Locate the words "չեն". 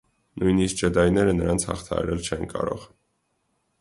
2.31-2.49